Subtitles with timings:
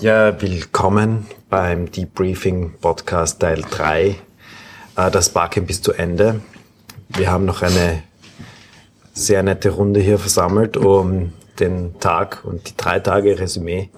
[0.00, 4.16] Ja, willkommen beim Debriefing Podcast Teil 3.
[4.96, 6.40] Äh, das Barcamp ist zu Ende.
[7.10, 8.02] Wir haben noch eine
[9.12, 13.90] sehr nette Runde hier versammelt, um den Tag und die drei Tage Resümee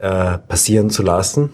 [0.00, 1.52] äh, passieren zu lassen.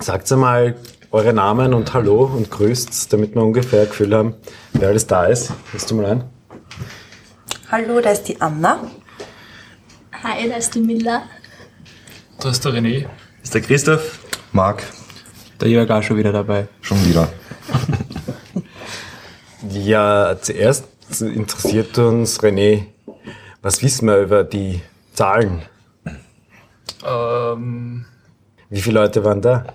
[0.00, 0.74] Sagt mal
[1.12, 4.34] eure Namen und Hallo und grüßt, damit wir ungefähr ein Gefühl haben,
[4.72, 5.52] wer alles da ist.
[5.70, 6.24] Willst du mal ein?
[7.70, 8.80] Hallo, da ist die Anna.
[10.24, 11.22] Hi, da ist die Milla.
[12.40, 13.02] Da ist der René.
[13.02, 13.10] Das
[13.44, 14.18] ist der Christoph.
[14.52, 14.82] Marc.
[15.60, 16.68] Der Jörg auch schon wieder dabei.
[16.80, 17.30] Schon wieder.
[19.68, 20.86] ja, zuerst
[21.20, 22.86] interessiert uns, René,
[23.60, 24.80] was wissen wir über die
[25.12, 25.62] Zahlen?
[27.04, 28.06] Ähm,
[28.70, 29.66] Wie viele Leute waren da?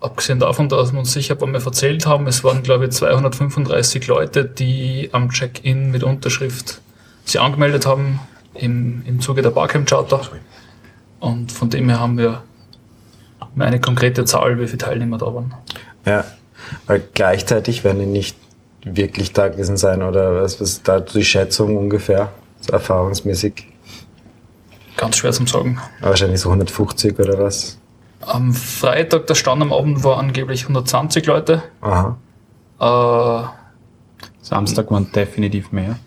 [0.00, 2.90] Abgesehen davon, dass wir uns sicher ein paar Mal erzählt haben, es waren, glaube ich,
[2.92, 6.82] 235 Leute, die am Check-in mit Unterschrift
[7.24, 8.20] sich angemeldet haben
[8.52, 10.28] im, im Zuge der Barcamp-Charter.
[11.20, 12.42] Und von dem her haben wir
[13.58, 15.54] eine konkrete Zahl, wie viele Teilnehmer da waren.
[16.06, 16.24] Ja,
[16.86, 18.36] weil gleichzeitig werden die nicht
[18.84, 23.66] wirklich da gewesen sein oder was, was ist da die Schätzung ungefähr, so erfahrungsmäßig?
[24.96, 25.78] Ganz schwer zum sagen.
[26.00, 27.78] Wahrscheinlich so 150 oder was?
[28.20, 31.62] Am Freitag, der Stand am Abend war angeblich 120 Leute.
[31.80, 32.16] Aha.
[32.80, 33.48] Äh,
[34.42, 35.98] Samstag waren definitiv mehr.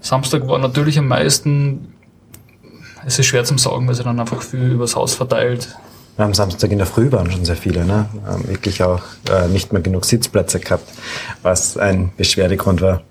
[0.00, 1.94] Samstag war natürlich am meisten
[3.06, 5.68] es ist schwer zum sagen, weil sie dann einfach viel übers Haus verteilt.
[6.16, 8.08] Am Samstag in der Früh waren schon sehr viele, ne?
[8.26, 10.86] Haben wirklich auch äh, nicht mehr genug Sitzplätze gehabt,
[11.42, 13.02] was ein Beschwerdegrund war.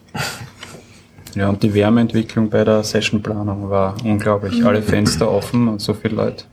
[1.33, 4.63] Ja, und die Wärmeentwicklung bei der Sessionplanung war unglaublich.
[4.63, 6.45] Alle Fenster offen und so viele Leute.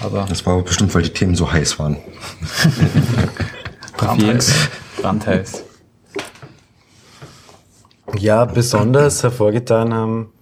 [0.00, 1.96] Aber das war bestimmt, weil die Themen so heiß waren.
[3.96, 4.52] Brandheiß.
[5.00, 5.64] Brandheiß.
[8.18, 10.32] Ja, besonders hervorgetan haben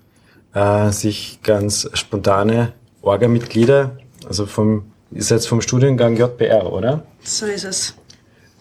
[0.55, 7.05] äh, sich ganz spontane Orga-Mitglieder, also vom, ist jetzt vom Studiengang JPR, oder?
[7.23, 7.95] So ist es.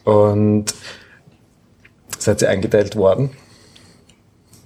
[0.04, 0.74] Und
[2.18, 3.32] seid ihr eingeteilt worden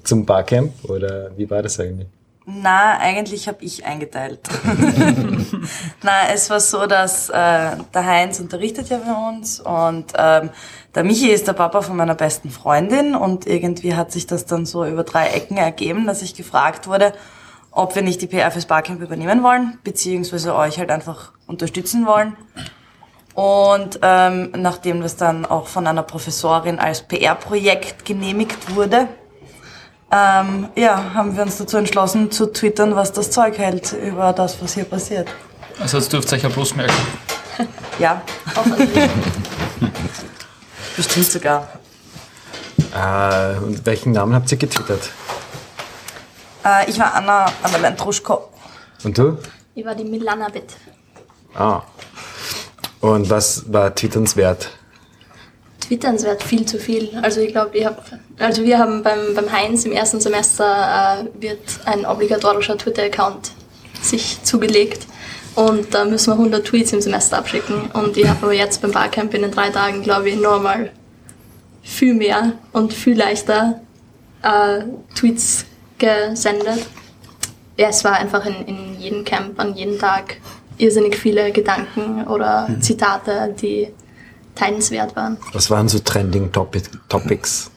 [0.03, 2.07] zum Barcamp oder wie war das eigentlich?
[2.45, 4.41] Na, eigentlich habe ich eingeteilt.
[6.03, 10.49] Na, es war so, dass äh, der Heinz unterrichtet ja bei uns und ähm,
[10.93, 14.65] der Michi ist der Papa von meiner besten Freundin und irgendwie hat sich das dann
[14.65, 17.13] so über drei Ecken ergeben, dass ich gefragt wurde,
[17.71, 22.35] ob wir nicht die PR fürs Barcamp übernehmen wollen, beziehungsweise euch halt einfach unterstützen wollen.
[23.35, 29.07] Und ähm, nachdem das dann auch von einer Professorin als PR-Projekt genehmigt wurde,
[30.13, 34.61] ähm, ja, haben wir uns dazu entschlossen zu twittern, was das Zeug hält über das,
[34.61, 35.27] was hier passiert.
[35.79, 36.93] Also jetzt dürft ihr euch ja bloß merken.
[37.99, 38.21] ja,
[38.55, 38.89] hoffentlich.
[40.95, 41.67] Bestimmt sogar.
[42.95, 45.09] Äh, und welchen Namen habt ihr getwittert?
[46.63, 48.49] Äh, ich war Anna Annalein Truschko.
[49.03, 49.39] Und du?
[49.73, 50.75] Ich war die Milana Bit.
[51.55, 51.81] Ah.
[53.01, 54.69] Und was war twitternswert?
[55.93, 57.09] Twitternswert viel zu viel.
[57.21, 58.01] Also ich glaube, ich habe,
[58.39, 63.51] also wir haben beim, beim Heinz im ersten Semester äh, wird ein obligatorischer Twitter-Account
[64.01, 65.05] sich zugelegt
[65.53, 68.91] und da müssen wir 100 Tweets im Semester abschicken und ich habe aber jetzt beim
[68.91, 70.89] Barcamp in den drei Tagen, glaube ich, normal
[71.83, 73.81] viel mehr und viel leichter
[74.41, 74.81] äh,
[75.13, 75.65] Tweets
[75.99, 76.87] gesendet.
[77.77, 80.37] Ja, es war einfach in, in jedem Camp an jedem Tag
[80.79, 82.81] irrsinnig viele Gedanken oder mhm.
[82.81, 83.89] Zitate, die
[84.55, 85.37] teilenswert waren.
[85.53, 87.71] Was waren so Trending Topic Topics?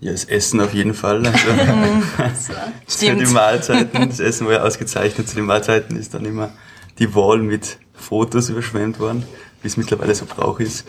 [0.00, 1.26] Ja, das Essen auf jeden Fall.
[1.26, 2.52] Also,
[2.88, 3.20] Stimmt.
[3.22, 5.28] die Mahlzeiten, das Essen war ja ausgezeichnet.
[5.28, 6.50] Zu den Mahlzeiten ist dann immer
[6.98, 9.24] die Wall mit Fotos überschwemmt worden,
[9.62, 10.86] wie es mittlerweile so Brauch ist.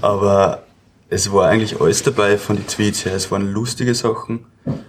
[0.00, 0.62] Aber
[1.10, 3.14] es war eigentlich alles dabei von den Tweets her.
[3.14, 4.46] Es waren lustige Sachen,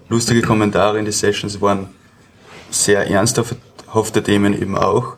[0.07, 1.89] lustige Kommentare in die Sessions, es waren
[2.69, 5.17] sehr ernsthafte Themen eben auch.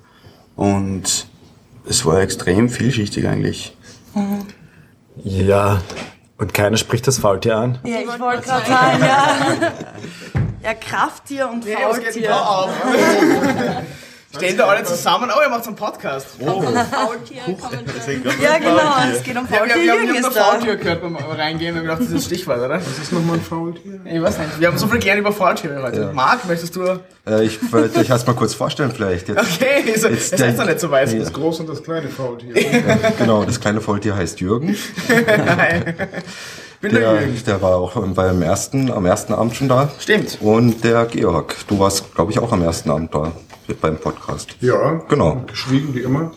[0.56, 1.28] Und
[1.88, 3.77] es war extrem vielschichtig eigentlich.
[4.18, 4.46] Mhm.
[5.24, 5.82] Ja,
[6.38, 7.80] und keiner spricht das Faultier an?
[7.84, 9.38] Ja, ich wollte gerade sagen, ja.
[10.64, 12.30] Ja, Krafttier und Faultier.
[14.38, 15.30] Stehen da alle zusammen?
[15.36, 16.28] Oh, ihr macht so einen Podcast.
[16.40, 16.62] Oh.
[16.62, 17.42] Faultier
[18.42, 19.84] Ja, genau, es geht um Faultier.
[19.84, 22.60] Ja, wir, wir, wir haben Faultier gehört beim Reingehen und gedacht, das ist das Stichwort,
[22.60, 22.76] oder?
[22.76, 24.00] Was ist nochmal ein Faultier?
[24.06, 24.60] Ich weiß nicht.
[24.60, 26.02] Wir haben so viel gelernt über Faultiere heute.
[26.02, 26.12] Ja.
[26.14, 27.00] Marc, möchtest du?
[27.28, 29.28] Äh, ich wollte euch erst mal kurz vorstellen, vielleicht.
[29.28, 31.20] Jetzt, okay, so, jetzt es ist noch nicht so weit.
[31.20, 32.54] Das große und das kleine Faultier.
[32.60, 34.76] ja, genau, das kleine Faultier heißt Jürgen.
[35.38, 35.96] Nein.
[36.80, 39.90] Bin der, der, der war auch beim ersten, am ersten Abend schon da.
[40.00, 40.38] Stimmt.
[40.42, 43.32] Und der Georg, du warst, glaube ich, auch am ersten Abend da
[43.82, 44.56] beim Podcast.
[44.62, 45.44] Ja, genau.
[45.48, 46.32] Geschwiegen wie immer.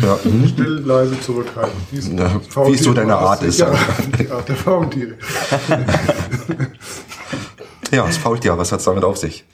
[0.00, 0.18] Ja.
[0.48, 1.74] Still, leise, zurückhaltend.
[2.18, 3.60] Ja, wie so deine Art ist.
[3.60, 3.72] Ja,
[4.18, 5.14] die Art der Faultiere.
[7.90, 9.44] ja, das Faultier, was hat es damit auf sich?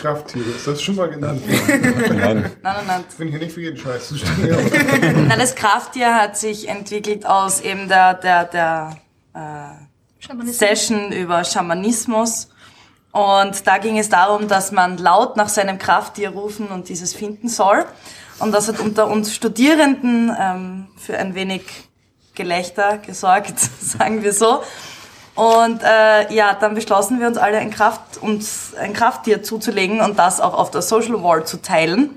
[0.00, 2.18] Krafttiere, ist das schon mal genannt worden?
[2.18, 2.50] nein.
[2.62, 4.72] Nein, nein, Ich bin hier nicht für jeden Scheiß zuständig.
[5.02, 8.96] nein, das Krafttier hat sich entwickelt aus eben der, der, der
[9.34, 12.48] äh, Session über Schamanismus.
[13.12, 17.48] Und da ging es darum, dass man laut nach seinem Krafttier rufen und dieses finden
[17.48, 17.84] soll.
[18.38, 21.62] Und das hat unter uns Studierenden ähm, für ein wenig
[22.34, 24.62] Gelächter gesorgt, sagen wir so.
[25.34, 30.18] Und äh, ja, dann beschlossen wir uns alle ein, Kraft, uns ein Krafttier zuzulegen und
[30.18, 32.10] das auch auf der Social Wall zu teilen.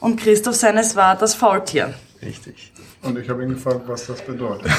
[0.00, 1.94] Und Christoph seines war das Faultier.
[2.20, 2.72] Richtig.
[3.02, 4.70] Und ich habe ihn gefragt, was das bedeutet.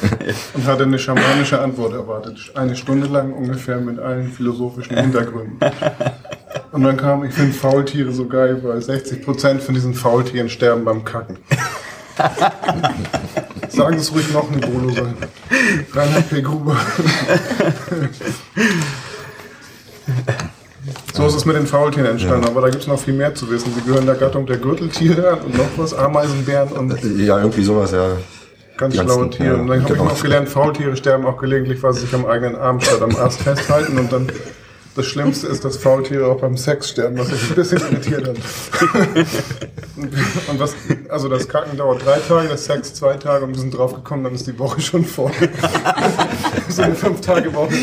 [0.54, 2.38] und hatte eine schamanische Antwort erwartet.
[2.54, 5.58] Eine Stunde lang ungefähr mit allen philosophischen Hintergründen.
[6.72, 11.04] Und dann kam, ich finde Faultiere so geil, weil 60% von diesen Faultieren sterben beim
[11.04, 11.38] Kacken.
[13.74, 15.16] Sagen Sie es ruhig noch ein Bolo sein.
[15.92, 16.42] Reinhard P.
[16.42, 16.76] Gruber.
[21.12, 22.50] so ist es mit den Faultieren entstanden, ja.
[22.50, 23.72] aber da gibt es noch viel mehr zu wissen.
[23.74, 27.02] Sie gehören der Gattung der Gürteltiere an und noch was, Ameisenbären und.
[27.18, 28.16] Ja, irgendwie sowas, ja.
[28.76, 29.56] Ganz schlaue Tiere.
[29.56, 30.06] und dann habe genau.
[30.06, 33.14] ich noch gelernt, Faultiere sterben auch gelegentlich, weil sie sich am eigenen Arm statt am
[33.16, 34.26] Ast festhalten und dann
[34.96, 38.36] das Schlimmste ist, dass Faultiere auch beim Sex sterben, was mich ein bisschen irritiert hat.
[40.48, 40.74] und was,
[41.08, 44.34] also das Kacken dauert drei Tage, das Sex zwei Tage und wir sind draufgekommen, dann
[44.34, 45.32] ist die Woche schon voll.
[46.68, 47.74] so eine Fünf-Tage-Woche.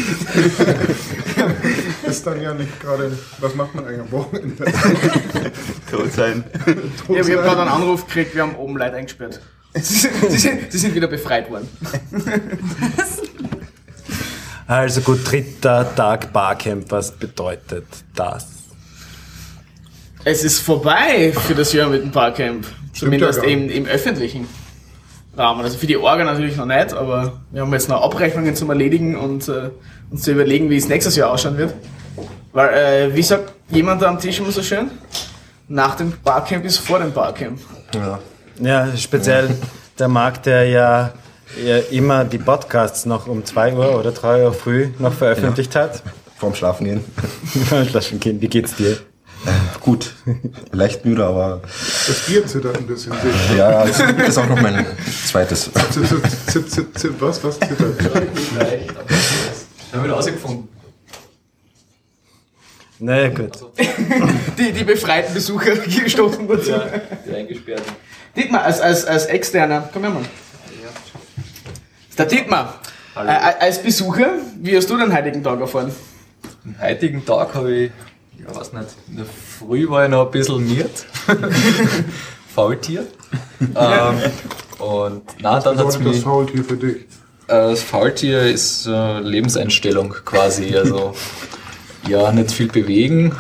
[2.07, 4.65] ist dann ja nicht gerade, was macht man eigentlich am Wochenende?
[5.91, 6.43] Tot sein.
[7.05, 9.41] Tot ja, wir haben gerade einen Anruf gekriegt, wir haben oben Leute eingesperrt.
[9.73, 11.69] Sie sind, sie sind wieder befreit worden.
[14.67, 17.85] Also gut, dritter Tag Barcamp, was bedeutet
[18.15, 18.47] das?
[20.23, 22.65] Es ist vorbei für das Jahr mit dem Barcamp.
[22.93, 24.47] Zumindest im, im öffentlichen
[25.35, 25.61] Rahmen.
[25.61, 29.15] Also für die Orga natürlich noch nicht, aber wir haben jetzt noch Abrechnungen zum Erledigen
[29.15, 29.69] und äh,
[30.11, 31.73] uns zu überlegen, wie es nächstes Jahr ausschauen wird.
[32.53, 34.91] Weil, äh, wie sagt jemand da am Tisch immer so schön?
[35.67, 37.59] Nach dem Barcamp ist vor dem Barcamp.
[37.95, 38.19] Ja,
[38.59, 39.49] ja speziell
[39.97, 41.13] der Markt, der ja
[41.57, 45.81] ihr immer die Podcasts noch um 2 Uhr oder 3 Uhr früh noch veröffentlicht ja.
[45.81, 46.03] hat.
[46.37, 47.05] Vorm Schlafen gehen.
[47.69, 48.41] Vorm Schlafen gehen.
[48.41, 48.91] Wie geht's dir?
[49.45, 49.49] Äh,
[49.79, 50.13] gut.
[50.71, 51.61] Leicht müde, aber.
[51.63, 53.13] Das Bier zittert ein bisschen.
[53.57, 54.85] Ja, das ist auch noch mein
[55.25, 55.69] zweites.
[55.73, 57.43] Was?
[57.43, 58.01] Was zittert?
[58.57, 59.11] Leicht, aber
[59.93, 60.69] haben wir rausgefunden.
[62.99, 63.51] Naja, gut.
[64.59, 66.69] die, die befreiten Besucher gestoßen wurden.
[66.69, 66.85] Ja,
[67.25, 67.91] die eingesperrten.
[68.35, 70.23] Dietmar, als, als, als Externer, komm her mal.
[72.21, 72.75] Der Dietmar,
[73.15, 73.19] äh,
[73.59, 75.91] als Besucher, wie hast du den heutigen Tag erfahren?
[76.63, 77.91] Den heutigen Tag habe ich,
[78.37, 81.05] ich weiß nicht, in der Früh war ich noch ein bisschen miert.
[82.55, 83.07] Faultier.
[83.59, 84.15] ähm,
[84.77, 86.11] und na, dann hat es mich.
[86.11, 86.97] das Faultier für dich?
[87.47, 90.75] Äh, das Faultier ist äh, Lebenseinstellung quasi.
[90.75, 91.15] Also
[92.07, 93.35] ja, nicht viel bewegen,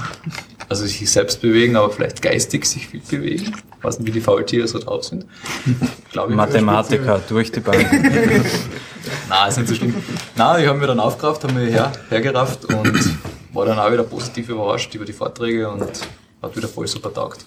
[0.71, 3.53] also sich selbst bewegen, aber vielleicht geistig sich viel bewegen.
[3.77, 5.25] Ich weiß nicht, wie die Faultiere so drauf sind.
[6.13, 7.85] Glaube Mathematiker durch die Bank.
[9.29, 9.93] Nein, ist nicht so schlimm.
[10.37, 13.17] Nein, ich habe mir dann aufgerafft, habe mich her, hergerafft und
[13.51, 15.83] war dann auch wieder positiv überrascht über die Vorträge und
[16.41, 17.45] hat wieder voll super taugt.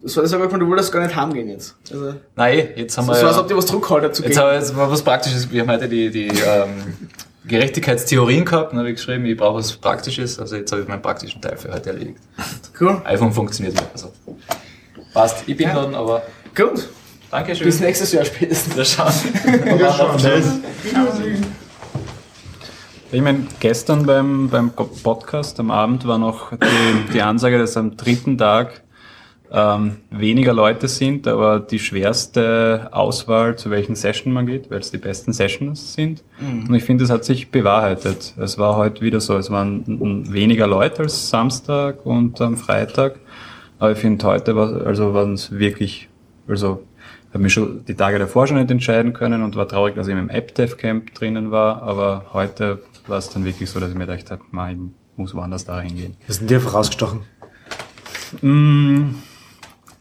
[0.00, 1.74] Das war das aber, du wolltest gar nicht heimgehen jetzt.
[1.90, 3.16] Also, Nein, jetzt haben wir.
[3.16, 5.50] So, als ob dir was Druck halt dazu Jetzt haben wir jetzt mal was Praktisches.
[5.50, 7.08] Wir haben heute die, die ähm,
[7.52, 10.38] Gerechtigkeitstheorien gehabt und habe ich geschrieben, ich brauche was Praktisches.
[10.38, 12.18] Also jetzt habe ich meinen praktischen Teil für heute erledigt.
[12.80, 13.00] Cool.
[13.04, 13.88] iPhone funktioniert nicht.
[13.92, 14.10] Also
[15.12, 15.44] passt.
[15.46, 15.74] Ich bin ja.
[15.74, 16.22] dann, aber.
[16.54, 16.88] Gut.
[17.30, 17.66] Dankeschön.
[17.66, 18.74] Bis nächstes Jahr spätestens.
[18.74, 19.12] Wir schauen.
[19.44, 21.46] Wir schauen.
[23.12, 27.98] Ich meine, gestern beim, beim Podcast am Abend war noch die, die Ansage, dass am
[27.98, 28.82] dritten Tag
[29.54, 34.90] ähm, weniger Leute sind, aber die schwerste Auswahl, zu welchen Session man geht, weil es
[34.90, 36.24] die besten Sessions sind.
[36.40, 36.68] Mhm.
[36.68, 38.34] Und ich finde, es hat sich bewahrheitet.
[38.38, 39.84] Es war heute wieder so, es waren
[40.32, 43.16] weniger Leute als Samstag und am Freitag.
[43.78, 46.08] Aber ich finde, heute war, also waren es wirklich,
[46.48, 46.82] also
[47.34, 50.14] habe mich schon die Tage davor schon nicht entscheiden können und war traurig, dass ich
[50.14, 54.06] im AppDev Camp drinnen war, aber heute war es dann wirklich so, dass ich mir
[54.06, 54.78] gedacht habe, ich
[55.16, 56.16] muss woanders da hingehen.
[56.26, 57.20] Was ist denn dir vorausgestochen?
[58.40, 59.14] Mmh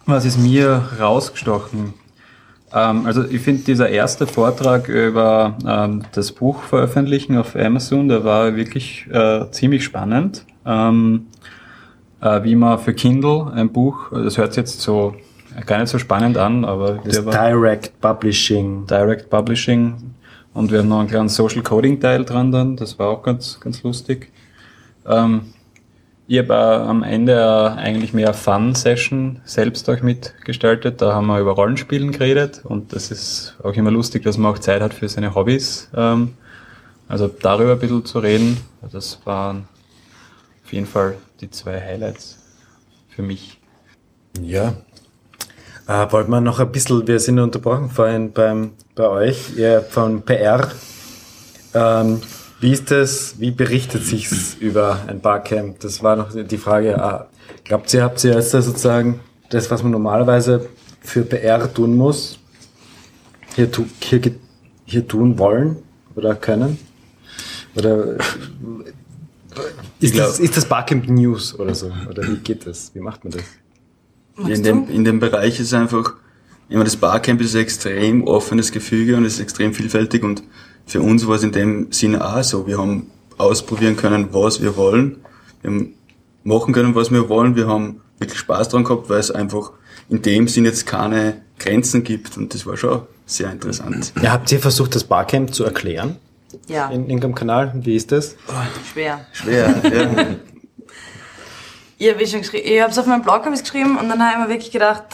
[0.05, 1.93] was ist mir rausgestochen?
[2.73, 8.23] Ähm, also ich finde dieser erste Vortrag über ähm, das Buch veröffentlichen auf Amazon, der
[8.23, 10.45] war wirklich äh, ziemlich spannend.
[10.65, 11.27] Ähm,
[12.21, 15.15] äh, wie man für Kindle ein Buch, das hört sich jetzt so
[15.65, 18.85] gar nicht so spannend an, aber das Direct Publishing.
[18.85, 20.13] Direct Publishing.
[20.53, 23.59] Und wir haben noch einen kleinen Social Coding Teil dran dann, das war auch ganz,
[23.59, 24.31] ganz lustig.
[25.07, 25.53] Ähm,
[26.31, 31.01] ich habe am Ende eigentlich mehr Fun-Session selbst auch mitgestaltet.
[31.01, 34.59] Da haben wir über Rollenspielen geredet und das ist auch immer lustig, dass man auch
[34.59, 35.89] Zeit hat für seine Hobbys.
[35.93, 36.35] Ähm,
[37.09, 38.61] also darüber ein bisschen zu reden.
[38.93, 39.67] Das waren
[40.63, 42.39] auf jeden Fall die zwei Highlights.
[43.09, 43.59] für mich.
[44.41, 44.75] Ja.
[45.85, 50.21] Äh, wollte man noch ein bisschen, wir sind unterbrochen vorhin beim, bei euch, ihr von
[50.21, 50.71] PR.
[51.73, 52.21] Ähm,
[52.61, 55.79] wie ist das, wie berichtet sich's über ein Barcamp?
[55.79, 56.91] Das war noch die Frage.
[56.93, 60.69] Äh, glaubt ihr, habt ihr jetzt da sozusagen das, was man normalerweise
[61.01, 62.37] für PR tun muss,
[63.55, 64.21] hier, hier,
[64.85, 65.77] hier tun wollen
[66.15, 66.77] oder können?
[67.75, 68.17] Oder
[69.99, 71.91] ist, das, ist das Barcamp News oder so?
[72.09, 72.91] Oder wie geht das?
[72.93, 73.43] Wie macht man das?
[74.47, 76.13] In dem, in dem Bereich ist einfach,
[76.69, 80.43] immer das Barcamp ist ein extrem offenes Gefüge und es ist extrem vielfältig und
[80.85, 82.67] für uns war es in dem Sinne auch so.
[82.67, 85.17] Wir haben ausprobieren können, was wir wollen.
[85.61, 85.93] Wir haben
[86.43, 87.55] machen können, was wir wollen.
[87.55, 89.71] Wir haben wirklich Spaß dran gehabt, weil es einfach
[90.09, 94.13] in dem Sinn jetzt keine Grenzen gibt und das war schon sehr interessant.
[94.21, 96.17] Ja, habt ihr versucht, das Barcamp zu erklären?
[96.67, 96.89] Ja.
[96.89, 97.71] In, in unserem Kanal?
[97.75, 98.35] Wie ist das?
[98.91, 99.25] Schwer.
[99.31, 100.25] Schwer, ja.
[101.97, 104.47] ich habe schon geschrieben, ich habe es auf meinem Blog geschrieben und dann habe ich
[104.47, 105.05] mir wirklich gedacht,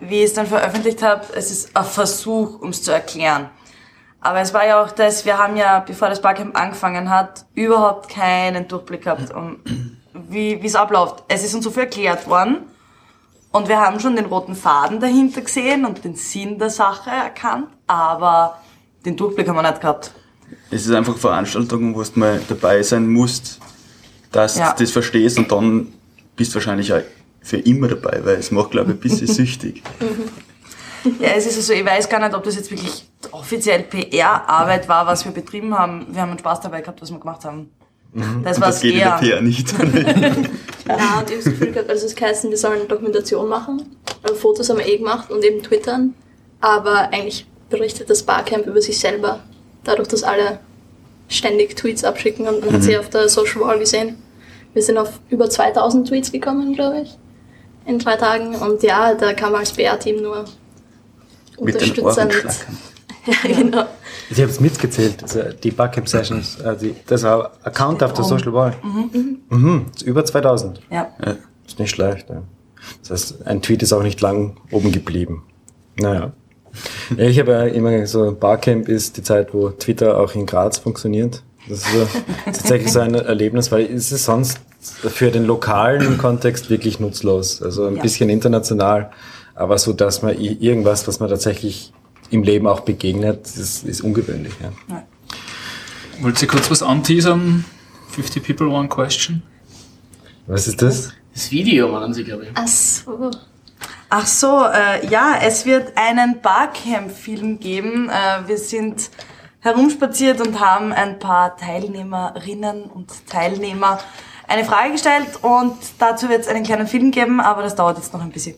[0.00, 3.48] wie ich es dann veröffentlicht habe, es ist ein Versuch, um es zu erklären.
[4.24, 8.08] Aber es war ja auch das, wir haben ja, bevor das Barcamp angefangen hat, überhaupt
[8.08, 9.58] keinen Durchblick gehabt, um
[10.14, 11.24] wie es abläuft.
[11.28, 12.62] Es ist uns so viel erklärt worden
[13.52, 17.68] und wir haben schon den roten Faden dahinter gesehen und den Sinn der Sache erkannt,
[17.86, 18.58] aber
[19.04, 20.10] den Durchblick haben wir nicht gehabt.
[20.70, 23.60] Es ist einfach Veranstaltungen, wo du mal dabei sein musst,
[24.32, 24.72] dass ja.
[24.72, 25.92] du das verstehst und dann
[26.34, 27.02] bist du wahrscheinlich auch
[27.42, 29.82] für immer dabei, weil es macht, glaube ich, ein bisschen süchtig.
[31.20, 35.06] Ja, es ist also, ich weiß gar nicht, ob das jetzt wirklich offiziell PR-Arbeit war,
[35.06, 36.06] was wir betrieben haben.
[36.10, 37.70] Wir haben einen Spaß dabei gehabt, was wir gemacht haben.
[38.12, 38.42] Mhm.
[38.44, 39.18] Das war es geht eher.
[39.20, 39.72] in der PR nicht.
[40.88, 43.96] ja, und ich habe das Gefühl gehabt, also es heißt, wir sollen eine Dokumentation machen.
[44.22, 46.14] Also Fotos haben wir eh gemacht und eben twittern.
[46.60, 49.40] Aber eigentlich berichtet das Barcamp über sich selber.
[49.82, 50.60] Dadurch, dass alle
[51.28, 52.74] ständig Tweets abschicken und man mhm.
[52.74, 54.16] hat sie auf der Social Wall gesehen.
[54.72, 57.16] Wir sind auf über 2000 Tweets gekommen, glaube ich,
[57.86, 58.54] in drei Tagen.
[58.56, 60.44] Und ja, da kann man als PR-Team nur
[61.60, 62.28] mit unterstützen.
[62.28, 62.93] Den
[63.44, 63.84] ja, genau.
[64.30, 68.52] Ich habe es mitgezählt, also die Barcamp Sessions, also das war Account auf der Social
[68.52, 68.74] Wall.
[68.82, 69.38] Mhm.
[69.48, 69.86] Mhm.
[70.04, 70.80] über 2000.
[70.90, 71.08] Ja.
[71.24, 71.36] ja.
[71.66, 72.28] Ist nicht schlecht.
[72.28, 72.42] Ja.
[73.00, 75.44] Das heißt, ein Tweet ist auch nicht lang oben geblieben.
[75.96, 76.32] Naja.
[77.16, 80.78] Ja, ich habe ja immer so, Barcamp ist die Zeit, wo Twitter auch in Graz
[80.78, 81.42] funktioniert.
[81.68, 82.06] Das ist so,
[82.44, 87.62] tatsächlich so ein Erlebnis, weil es ist sonst für den lokalen Kontext wirklich nutzlos.
[87.62, 88.02] Also ein ja.
[88.02, 89.10] bisschen international,
[89.54, 91.92] aber so, dass man irgendwas, was man tatsächlich
[92.34, 94.52] im Leben auch begegnet, ist, ist ungewöhnlich.
[94.60, 94.72] Ja.
[94.94, 95.06] Ja.
[96.20, 97.64] Wollt ihr kurz was anteasern?
[98.10, 99.42] 50 People, One Question?
[100.46, 101.12] Was ist das?
[101.32, 102.50] Das Video meinen Sie, glaube ich.
[102.54, 103.30] Ach so.
[104.10, 108.08] Ach so, äh, ja, es wird einen Barcamp-Film geben.
[108.08, 109.10] Äh, wir sind
[109.60, 113.98] herumspaziert und haben ein paar Teilnehmerinnen und Teilnehmer
[114.46, 118.12] eine Frage gestellt und dazu wird es einen kleinen Film geben, aber das dauert jetzt
[118.12, 118.54] noch ein bisschen.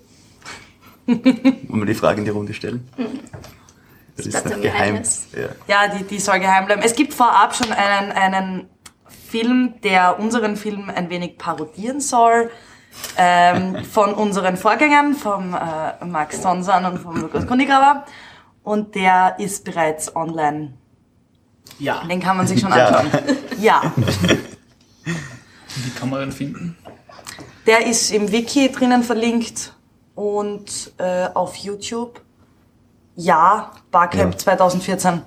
[1.07, 2.89] Wollen wir die Frage in die Runde stellen?
[2.99, 3.21] Mhm.
[4.17, 5.03] Das, ist noch geheim.
[5.69, 6.83] Ja, ja die, die soll geheim bleiben.
[6.83, 8.71] Es gibt vorab schon einen, einen
[9.29, 12.51] Film, der unseren Film ein wenig parodieren soll.
[13.19, 18.07] Ähm, von unseren Vorgängern, vom äh, Max Sonsan und vom Lukas Kunigraber.
[18.63, 20.75] Und der ist bereits online.
[21.79, 22.03] Ja.
[22.05, 23.11] Den kann man sich schon anschauen.
[23.61, 23.83] Ja.
[23.85, 23.93] ja.
[25.77, 26.77] Wie kann man den finden?
[27.67, 29.75] Der ist im Wiki drinnen verlinkt
[30.15, 32.23] und äh, auf YouTube.
[33.17, 34.39] Ja, Barcamp ja.
[34.39, 35.23] 2014.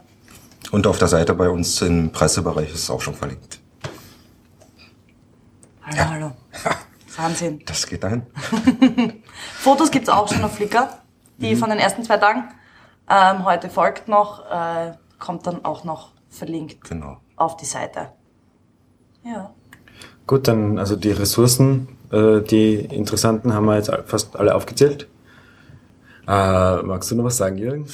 [0.72, 3.60] Und auf der Seite bei uns im Pressebereich ist es auch schon verlinkt.
[5.81, 6.10] Hallo, ja.
[6.10, 6.31] hallo.
[7.17, 7.62] Wahnsinn.
[7.65, 8.27] Das geht ein.
[9.60, 11.00] Fotos gibt's auch schon auf Flickr,
[11.38, 11.60] die mhm.
[11.60, 12.43] von den ersten zwei Tagen.
[13.10, 17.17] Ähm, heute folgt noch, äh, kommt dann auch noch verlinkt genau.
[17.36, 18.12] auf die Seite.
[19.24, 19.51] Ja.
[20.27, 25.08] Gut, dann also die Ressourcen, äh, die interessanten haben wir jetzt fast alle aufgezählt.
[26.29, 27.88] Äh, magst du noch was sagen, Jürgen?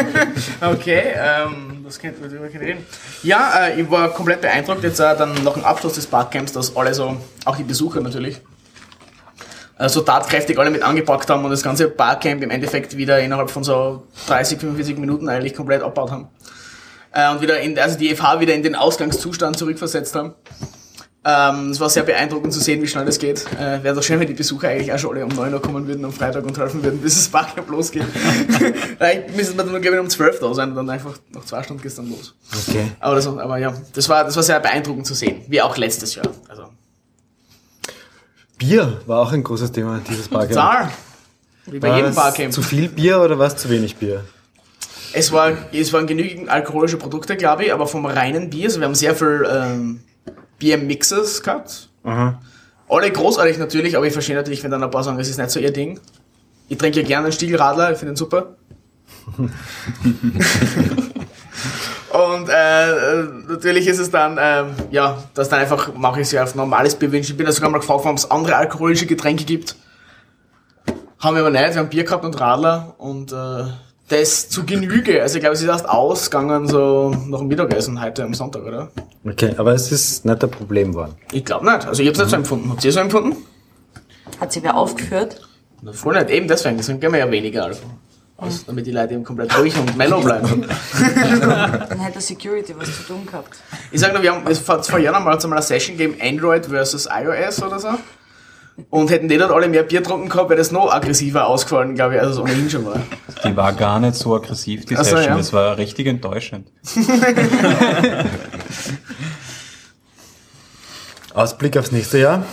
[0.60, 2.84] okay, ähm, das könnte man darüber reden.
[3.22, 6.76] Ja, äh, ich war komplett beeindruckt jetzt äh, dann nach dem Abschluss des Barcamps, dass
[6.76, 8.40] alle so, auch die Besucher natürlich,
[9.78, 13.48] äh, so tatkräftig alle mit angepackt haben und das ganze Barcamp im Endeffekt wieder innerhalb
[13.48, 16.28] von so 30, 45 Minuten eigentlich komplett abgebaut haben.
[17.12, 20.34] Äh, und wieder in, also die FH wieder in den Ausgangszustand zurückversetzt haben.
[21.30, 23.44] Ähm, es war sehr beeindruckend zu sehen, wie schnell das geht.
[23.52, 25.86] Äh, Wäre doch schön, wenn die Besucher eigentlich auch schon alle um 9 Uhr kommen
[25.86, 28.04] würden am Freitag und helfen würden, bis das Barcamp losgeht.
[28.96, 31.62] Vielleicht müssen wir nur, glaube ich, um 12 da sein und dann einfach nach zwei
[31.62, 32.34] Stunden geht es dann los.
[32.66, 32.92] Okay.
[33.00, 36.14] Aber, das, aber ja, das war, das war sehr beeindruckend zu sehen, wie auch letztes
[36.14, 36.28] Jahr.
[36.48, 36.64] Also.
[38.56, 40.48] Bier war auch ein großes Thema dieses Barcamp.
[40.54, 40.88] Total.
[41.66, 42.54] Wie bei war jedem Barcamp.
[42.54, 44.24] Zu viel Bier oder was zu wenig Bier?
[45.12, 48.86] Es, war, es waren genügend alkoholische Produkte, glaube ich, aber vom reinen Bier, also wir
[48.86, 50.00] haben sehr viel ähm,
[50.58, 51.88] Bier-Mixes gehabt.
[52.04, 52.40] Aha.
[52.88, 55.50] Alle großartig natürlich, aber ich verstehe natürlich, wenn dann ein paar sagen, das ist nicht
[55.50, 56.00] so ihr Ding.
[56.68, 58.56] Ich trinke ja gerne einen Stiegelradler, ich finde ihn super.
[62.08, 66.54] Und äh, natürlich ist es dann, äh, ja, dass dann einfach mache ich sie auf
[66.54, 67.32] normales Bier wünschen.
[67.32, 69.76] Ich bin ja sogar mal gefragt, ob es andere alkoholische Getränke gibt.
[71.18, 73.64] Haben wir aber nicht, wir haben Bier gehabt und Radler und äh,
[74.08, 75.22] das zu Genüge.
[75.22, 78.90] Also ich glaube, es ist erst ausgegangen so nach dem Mittagessen heute am Sonntag, oder?
[79.24, 81.14] Okay, aber es ist nicht ein Problem geworden.
[81.32, 81.86] Ich glaube nicht.
[81.86, 82.70] Also ich habe es nicht so empfunden.
[82.70, 83.36] Habt ihr so empfunden?
[84.40, 85.40] Hat sie wer aufgeführt?
[85.82, 86.30] Na, voll nicht.
[86.30, 87.90] Eben deswegen, deswegen gehen wir ja weniger Alkohol.
[88.40, 90.64] Also, damit die Leute eben komplett ruhig und mellow bleiben.
[91.40, 93.56] Dann hätte Security was zu tun gehabt.
[93.90, 97.08] Ich sag nur, wir haben vor zwei Jahren einmal, einmal eine Session gegeben, Android versus
[97.10, 97.88] iOS oder so.
[98.90, 102.14] Und hätten die dort alle mehr Bier getrunken gehabt, wäre das noch aggressiver ausgefallen, glaube
[102.14, 103.00] ich, als es ohnehin schon war.
[103.44, 105.32] Die war gar nicht so aggressiv, die Ach so, Session.
[105.32, 105.36] ja.
[105.36, 106.68] Das war richtig enttäuschend.
[111.34, 112.44] Ausblick aufs nächste Jahr.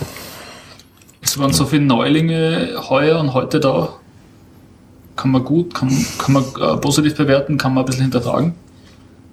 [1.22, 3.94] Es waren so viele Neulinge heuer und heute da.
[5.16, 8.54] Kann man gut, kann, kann man äh, positiv bewerten, kann man ein bisschen hinterfragen.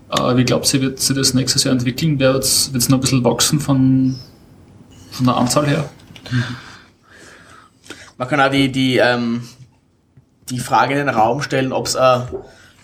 [0.10, 2.20] Äh, wie glaubt ihr, wird sich das nächstes Jahr entwickeln?
[2.20, 4.16] Wird es noch ein bisschen wachsen von,
[5.12, 5.90] von der Anzahl her?
[8.24, 9.44] Man kann auch die, die, ähm,
[10.50, 12.20] die Frage in den Raum stellen, ob es äh,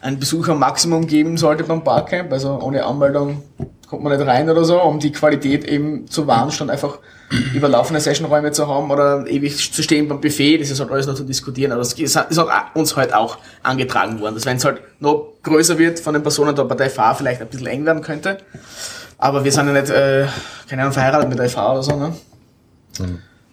[0.01, 2.33] ein Besuchermaximum geben sollte beim Barcamp.
[2.33, 3.41] Also ohne Anmeldung
[3.87, 6.97] kommt man nicht rein oder so, um die Qualität eben zu wahren, statt einfach
[7.55, 10.57] überlaufene Sessionräume zu haben oder ewig zu stehen beim Buffet.
[10.57, 11.71] Das ist halt alles noch zu diskutieren.
[11.71, 12.35] Aber das ist halt
[12.73, 16.53] uns halt auch angetragen worden, dass wenn es halt noch größer wird von den Personen
[16.53, 18.39] da bei der FA vielleicht ein bisschen eng werden könnte.
[19.17, 20.27] Aber wir sind ja nicht, äh,
[20.67, 22.13] keine Ahnung, verheiratet mit der FA oder so, ne?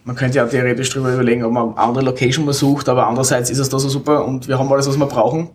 [0.07, 3.49] Man könnte ja theoretisch drüber überlegen, ob man eine andere Location mal sucht, aber andererseits
[3.49, 5.49] ist es da so super und wir haben alles, was wir brauchen.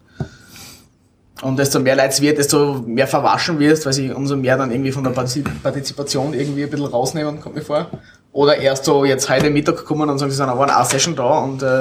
[1.40, 4.70] Und desto mehr Leute es wird, desto mehr verwaschen wirst, weil sie umso mehr dann
[4.70, 7.86] irgendwie von der Partizip- Partizipation irgendwie ein bisschen rausnehmen, kommt mir vor.
[8.32, 11.38] Oder erst so jetzt heute Mittag kommen und sagen, sie sind aber eine Session da
[11.38, 11.80] und äh,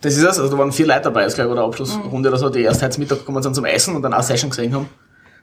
[0.00, 0.38] das ist es.
[0.38, 2.62] Also da waren vier Leute dabei, ist glaube ich, bei der Abschlussrunde oder so, die
[2.62, 4.88] erst heute Mittag gekommen sind zum Essen und dann eine Session gesehen haben.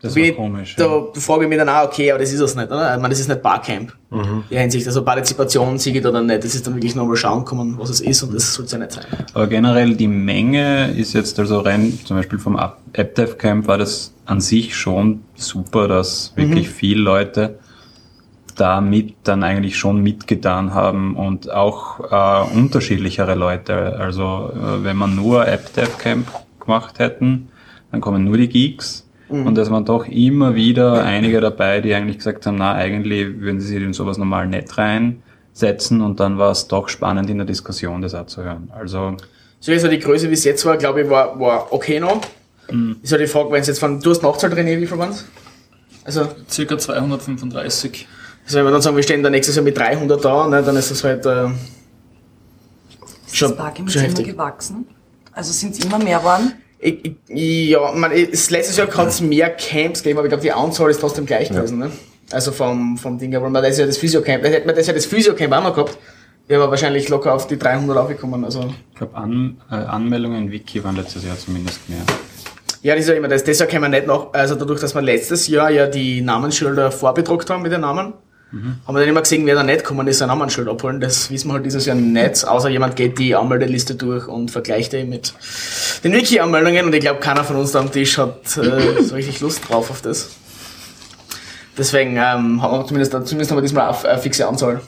[0.03, 0.75] Das war komisch.
[0.75, 1.03] Da Ja.
[1.13, 2.93] frage ich mich dann auch, okay, aber das ist es nicht, oder?
[2.93, 3.93] Ich meine, das ist nicht Barcamp.
[4.11, 6.43] In der Hinsicht, also Partizipation, siege dann nicht.
[6.43, 8.77] Das ist dann wirklich nochmal schauen kommen, was es ist und das soll es ja
[8.79, 9.05] nicht sein.
[9.33, 14.13] Aber generell die Menge ist jetzt also rein, zum Beispiel vom AppDev Camp war das
[14.25, 17.57] an sich schon super, dass wirklich viele Leute
[18.55, 23.95] damit dann eigentlich schon mitgetan haben und auch äh, unterschiedlichere Leute.
[23.97, 26.27] Also äh, wenn man nur AppDev Camp
[26.59, 27.47] gemacht hätten,
[27.91, 29.07] dann kommen nur die Geeks.
[29.47, 33.59] Und es waren doch immer wieder einige dabei, die eigentlich gesagt haben, na, eigentlich würden
[33.59, 37.47] sie sich in sowas normal nicht reinsetzen und dann war es doch spannend in der
[37.47, 38.69] Diskussion, das auch zu hören.
[38.77, 39.17] Also
[39.59, 42.21] So ist ja die Größe, wie es jetzt war, glaube ich, war, war okay noch.
[43.01, 45.25] Ist halt die Frage, wenn es jetzt von, du hast Nachzahl drin, wie viel waren's?
[46.05, 48.07] Also, Circa 235.
[48.45, 50.75] also wenn wir dann sagen, wir stehen da nächstes Jahr mit 300 da, ne, dann
[50.75, 51.45] ist das halt, äh,
[53.25, 54.27] Ist Schon- das Barcamp schon immer heftig.
[54.27, 54.85] gewachsen?
[55.31, 56.53] Also sind es immer mehr geworden?
[56.83, 60.43] Ich, ich, ja, man, es, letztes Jahr hat es mehr Camps gegeben, aber ich glaube,
[60.43, 61.91] die Anzahl ist trotzdem gleich gewesen, ne?
[62.31, 64.93] Also vom, vom Ding, aber man, das ist ja das Physiocamp, hätte man das ja
[64.93, 65.97] das Physiocamp auch noch gehabt,
[66.47, 68.73] wäre aber wahrscheinlich locker auf die 300 aufgekommen, also.
[68.91, 71.99] Ich glaube, An äh, Anmeldungen in Wiki waren letztes Jahr zumindest mehr.
[72.81, 73.45] Ja, das ist ja immer das.
[73.45, 77.49] Deshalb können wir nicht noch, also dadurch, dass wir letztes Jahr ja die Namensschilder vorbedruckt
[77.49, 78.13] haben mit den Namen,
[78.53, 81.01] haben wir dann immer gesehen, wer da nicht kommen ist, ein Namensschild abholen.
[81.01, 84.93] Das wissen wir halt dieses Jahr nicht, außer jemand geht die Anmeldeliste durch und vergleicht
[84.93, 85.33] die mit
[86.03, 89.39] den Wiki-Anmeldungen und ich glaube, keiner von uns da am Tisch hat äh, so richtig
[89.41, 90.29] Lust drauf auf das.
[91.77, 94.81] Deswegen ähm, haben wir zumindest, zumindest haben wir diesmal auf eine fixe Anzahl.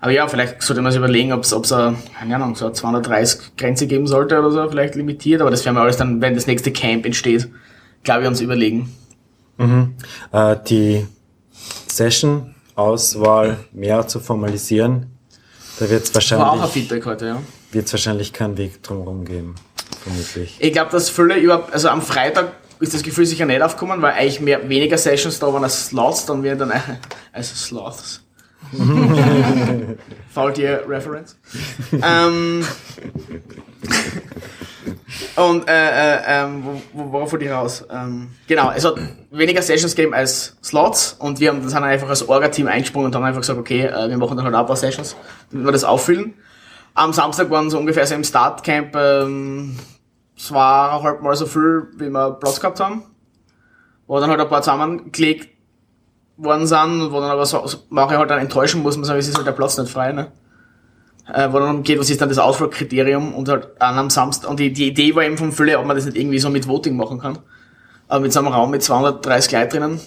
[0.00, 3.56] Aber ja, vielleicht sollte man sich überlegen, ob es eine, keine Ahnung, so eine 230
[3.58, 6.46] Grenze geben sollte oder so, vielleicht limitiert, aber das werden wir alles dann, wenn das
[6.46, 7.50] nächste Camp entsteht,
[8.02, 8.90] glaube ich, uns überlegen.
[10.32, 11.06] Äh, die
[11.90, 15.06] Session-Auswahl mehr zu formalisieren,
[15.78, 17.42] da wird es War auch ein wahrscheinlich, Feedback heute, ja.
[17.92, 19.54] wahrscheinlich keinen Weg drumherum geben.
[20.02, 20.56] Vermutlich.
[20.58, 24.12] Ich glaube, dass viele über, also am Freitag ist das Gefühl sicher nicht aufgekommen, weil
[24.12, 26.72] eigentlich mehr, weniger Sessions da waren als Slots, dann werden dann,
[27.32, 28.22] also Sloths.
[30.30, 31.36] Faultier Reference.
[31.92, 32.64] ähm,
[35.36, 37.84] und äh, äh, ähm, wo, wo, worauf wollte ich raus?
[37.90, 38.94] Ähm, genau, es hat
[39.30, 43.24] weniger Sessions gegeben als Slots und wir haben haben einfach als Orga-Team eingesprungen und haben
[43.24, 45.16] einfach gesagt, okay, äh, wir machen dann halt auch ein paar Sessions,
[45.50, 46.34] damit wir das auffüllen.
[46.94, 49.76] Am Samstag waren so ungefähr so im Startcamp ähm,
[50.36, 53.04] zweieinhalb Mal so viel, wie wir Platz gehabt haben.
[54.06, 55.48] Wo dann halt ein paar zusammengelegt
[56.42, 59.36] worden sind, wo dann aber so, manche halt dann enttäuschen muss man sagen, es ist
[59.36, 60.28] halt der Platz nicht frei, ne?
[61.32, 64.58] Äh, wo dann geht, was ist dann das Auswahlkriterium und halt an am Samstag, und
[64.58, 66.96] die, die Idee war eben von Fülle, ob man das nicht irgendwie so mit Voting
[66.96, 67.38] machen kann.
[68.08, 70.00] Aber mit so einem Raum mit 230 Leuten drinnen,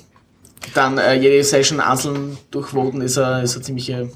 [0.73, 4.09] dann äh, jede Session einzeln durchvoten, ist eine, ist eine ziemliche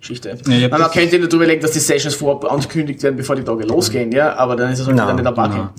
[0.00, 0.36] Geschichte.
[0.46, 3.64] Ja, man, könnte nicht drüber legen, dass die Sessions vorab angekündigt werden, bevor die Tage
[3.64, 5.48] losgehen, ja, aber dann ist es halt dann nicht dabei.
[5.48, 5.70] No,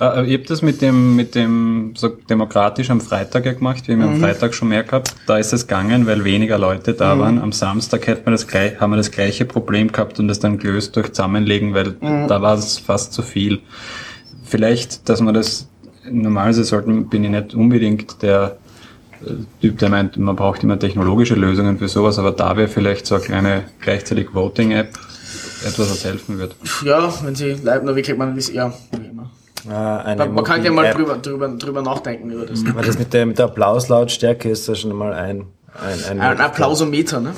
[0.00, 0.06] no.
[0.06, 3.96] Uh, ich habe das mit dem, mit dem so demokratisch am Freitag ja gemacht, wie
[3.96, 4.14] wir mhm.
[4.14, 5.14] am Freitag schon mehr gehabt.
[5.26, 7.20] Da ist es gegangen, weil weniger Leute da mhm.
[7.20, 7.38] waren.
[7.40, 10.58] Am Samstag hätte man das gleich, haben wir das gleiche Problem gehabt und das dann
[10.58, 12.28] gelöst durch Zusammenlegen, weil mhm.
[12.28, 13.60] da war es fast zu viel.
[14.44, 15.68] Vielleicht, dass man das
[16.10, 18.56] normalerweise sollten, bin ich nicht unbedingt der
[19.22, 23.06] äh, Typ, der meint, man braucht immer technologische Lösungen für sowas, aber da wäre vielleicht
[23.06, 24.98] so eine kleine gleichzeitig Voting-App
[25.66, 26.54] etwas, was helfen wird.
[26.84, 28.72] Ja, wenn sie leiden, wie kriegt man das, ja,
[29.68, 32.64] Äh, man, man kann ja mal drüber, drüber, drüber nachdenken über das.
[32.64, 36.40] Weil das mit der, mit der Applauslautstärke ist ja schon mal ein, ein, ein, ein
[36.40, 37.34] Applausometer, ne?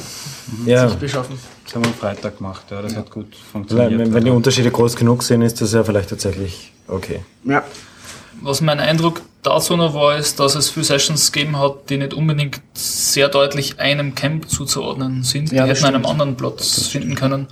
[0.66, 0.88] Ja.
[0.88, 1.38] Sich beschaffen.
[1.64, 2.98] Das haben wir am Freitag gemacht, ja, das ja.
[2.98, 3.98] hat gut funktioniert.
[3.98, 7.20] Wenn, wenn die Unterschiede groß genug sind, ist das ja vielleicht tatsächlich okay.
[7.44, 7.64] Ja.
[8.42, 12.14] Was mein Eindruck dazu noch war, ist, dass es viele Sessions gegeben hat, die nicht
[12.14, 15.52] unbedingt sehr deutlich einem Camp zuzuordnen sind.
[15.52, 15.94] Ja, die hätten stimmt.
[15.94, 17.48] einem anderen Platz finden können.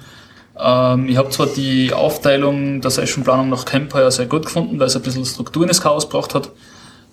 [0.61, 4.97] Ähm, ich habe zwar die Aufteilung der Sessionplanung nach Campfire sehr gut gefunden, weil es
[4.97, 6.49] ein bisschen Struktur in das Chaos gebracht hat.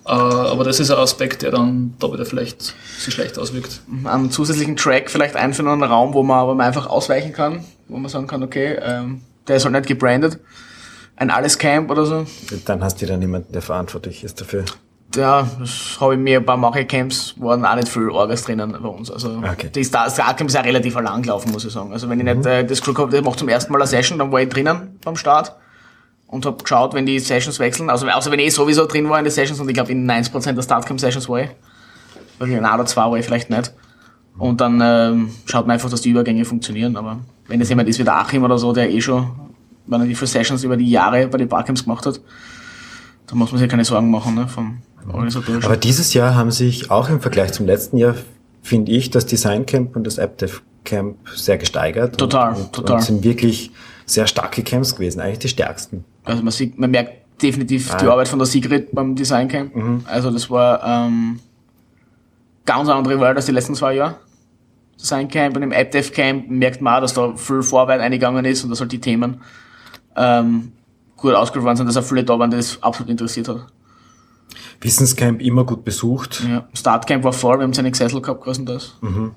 [0.06, 3.80] Äh, aber das ist ein Aspekt, der dann da wieder vielleicht sich schlecht auswirkt.
[4.04, 7.64] Einen zusätzlichen Track vielleicht einführen in einen Raum, wo man, wo man einfach ausweichen kann,
[7.88, 10.38] wo man sagen kann, okay, ähm, der ist halt nicht gebrandet.
[11.16, 12.26] Ein Alles-Camp oder so.
[12.66, 14.64] Dann hast du dann niemanden, der verantwortlich ist dafür
[15.14, 18.88] ja, das habe ich mir bei manchen Camps waren auch nicht viel Orgas drinnen bei
[18.88, 19.10] uns.
[19.10, 19.70] Also okay.
[19.72, 21.92] das, das Camp ist auch relativ lang gelaufen, muss ich sagen.
[21.92, 22.46] Also wenn ich nicht mhm.
[22.46, 24.98] äh, das Glück habe, ich mache zum ersten Mal eine Session, dann war ich drinnen
[25.04, 25.54] beim Start
[26.26, 27.88] und habe geschaut, wenn die Sessions wechseln.
[27.88, 30.52] Also, also wenn ich sowieso drin war in den Sessions und ich glaube in 90%
[30.52, 31.50] der Startcamp-Sessions war ich.
[32.38, 33.72] Wirklich ein oder zwei war ich vielleicht nicht.
[34.38, 36.96] Und dann ähm, schaut man einfach, dass die Übergänge funktionieren.
[36.96, 39.30] Aber wenn es jemand ist wie der Achim oder so, der eh schon,
[39.86, 42.20] wenn er die für Sessions über die Jahre bei den Barcamps gemacht hat,
[43.26, 44.78] dann muss man sich keine Sorgen machen ne, vom,
[45.12, 48.14] aber dieses Jahr haben sich auch im Vergleich zum letzten Jahr,
[48.62, 52.16] finde ich, das Design Camp und das AppDev Camp sehr gesteigert.
[52.16, 52.96] Total, und, und, total.
[52.96, 53.70] Und sind wirklich
[54.06, 56.04] sehr starke Camps gewesen, eigentlich die stärksten.
[56.24, 57.98] Also man sieht, man merkt definitiv ah.
[57.98, 59.74] die Arbeit von der Sigrid beim Design Camp.
[59.74, 60.02] Mhm.
[60.06, 61.40] Also das war ähm,
[62.64, 64.16] ganz andere Welt als die letzten zwei Jahre.
[64.98, 68.64] Design Camp und im AppDev Camp merkt man auch, dass da viel Vorarbeit eingegangen ist
[68.64, 69.42] und dass halt die Themen
[70.16, 70.72] ähm,
[71.16, 73.66] gut ausgeführt sind, dass auch viele da waren, die das absolut interessiert hat.
[74.80, 76.42] Wissenscamp immer gut besucht.
[76.48, 78.94] Ja, Startcamp war voll, wir haben seine Sessel gehabt, größtenteils.
[79.00, 79.32] Mhm.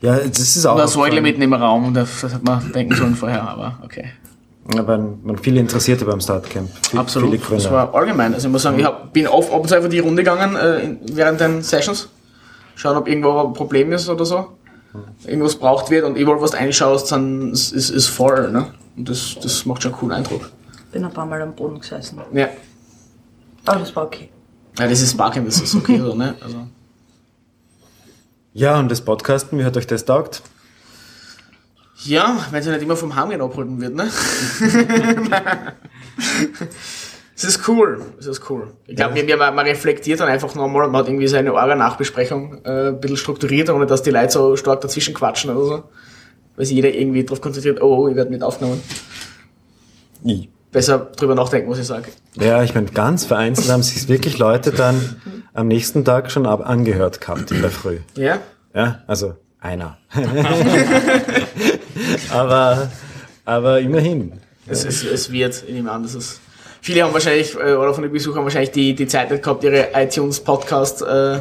[0.00, 0.76] Ja, das ist auch.
[0.76, 4.10] Und ein Säugler mitten im Raum, das, das hat man denken sollen vorher, aber okay.
[4.76, 6.70] Aber man viele Interessierte beim Startcamp.
[6.88, 7.38] Viel, Absolut.
[7.50, 8.32] das war allgemein.
[8.32, 10.56] Also ich muss sagen, ich hab, bin oft ab und zu einfach die Runde gegangen
[10.56, 12.08] äh, während den Sessions.
[12.74, 14.56] Schauen, ob irgendwo ein Problem ist oder so.
[15.26, 18.50] Irgendwas braucht wird und überall, was du einschaust, dann ist, ist, ist voll.
[18.52, 18.66] Ne?
[18.96, 20.50] Und das, das macht schon einen coolen Eindruck.
[20.92, 22.20] Bin ein paar Mal am Boden gesessen.
[22.32, 22.48] Ja.
[23.64, 24.30] Aber das war okay.
[24.78, 26.34] Ja, das ist Barcamp, das ist okay so, ne?
[26.40, 26.66] Also.
[28.52, 30.42] Ja, und das Podcasten, wie hat euch das taugt?
[32.04, 34.10] Ja, wenn es nicht immer vom Heimgehen abholen wird, ne?
[37.36, 38.68] Es ist cool, es ist cool.
[38.86, 39.36] Ich glaube, ja.
[39.36, 43.16] man, man reflektiert dann einfach nochmal und man hat irgendwie seine Orga-Nachbesprechung äh, ein bisschen
[43.16, 45.84] strukturiert, ohne dass die Leute so stark dazwischen quatschen oder so.
[46.54, 48.80] Weil sich jeder irgendwie darauf konzentriert, oh, ich werde mit aufgenommen.
[50.22, 52.08] Ich besser drüber nachdenken, was ich sage.
[52.34, 55.16] Ja, ich meine, ganz vereinzelt haben sich wirklich Leute dann
[55.54, 58.00] am nächsten Tag schon ab angehört gehabt in der Früh.
[58.16, 58.40] Ja?
[58.74, 59.96] Ja, also einer.
[62.30, 62.90] aber,
[63.44, 64.32] aber immerhin.
[64.66, 66.40] Es, es, es wird, ich nehme an, dass es
[66.80, 69.90] viele haben wahrscheinlich, äh, oder von den Besuchern wahrscheinlich die, die Zeit nicht gehabt, ihre
[69.94, 71.40] iTunes-Podcast äh,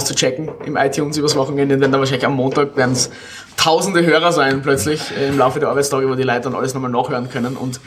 [0.00, 1.74] zu checken im iTunes übers Wochenende.
[1.74, 3.10] Und dann wahrscheinlich am Montag werden es
[3.58, 6.90] tausende Hörer sein plötzlich äh, im Laufe der Arbeitstage, wo die Leute dann alles nochmal
[6.90, 7.56] nachhören können.
[7.56, 7.80] Und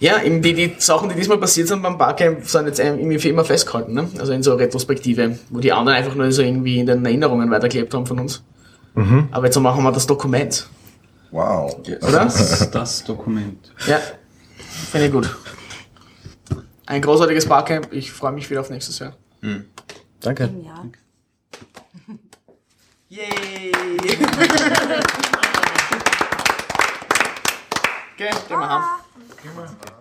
[0.00, 3.28] ja, eben die, die Sachen, die diesmal passiert sind beim Barcamp, sind jetzt irgendwie für
[3.28, 4.08] immer festgehalten, ne?
[4.18, 7.92] Also in so Retrospektive, wo die anderen einfach nur so irgendwie in den Erinnerungen weitergelebt
[7.92, 8.42] haben von uns.
[8.94, 9.28] Mhm.
[9.30, 10.66] Aber jetzt machen wir das Dokument.
[11.30, 11.76] Wow.
[11.86, 12.24] Oder?
[12.24, 13.72] Das, das Dokument.
[13.86, 14.00] Ja,
[14.90, 15.36] finde ich gut.
[16.86, 17.92] Ein großartiges Barcamp.
[17.92, 19.12] Ich freue mich wieder auf nächstes Jahr.
[19.42, 19.66] Mhm.
[20.20, 20.48] Danke.
[20.64, 20.84] Ja.
[23.10, 23.72] Yay!
[28.14, 29.09] okay, gehen wir
[29.44, 29.54] heim.
[29.54, 29.99] Gehen wir.